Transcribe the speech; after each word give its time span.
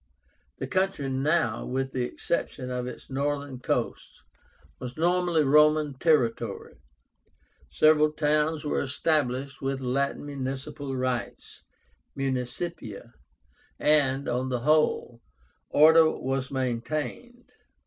The 0.57 0.65
country 0.65 1.09
now, 1.09 1.63
with 1.63 1.91
the 1.91 2.01
exception 2.01 2.71
of 2.71 2.87
its 2.87 3.07
northern 3.07 3.59
coast, 3.59 4.23
was 4.79 4.97
nominally 4.97 5.43
Roman 5.43 5.93
territory. 5.93 6.77
Several 7.69 8.11
towns 8.11 8.65
were 8.65 8.81
established 8.81 9.61
with 9.61 9.79
Latin 9.79 10.25
municipal 10.25 10.95
rights 10.95 11.61
(municipia), 12.17 13.13
and, 13.77 14.27
on 14.27 14.49
the 14.49 14.61
whole, 14.61 15.21
order 15.69 16.09
was 16.09 16.49
maintained. 16.49 17.51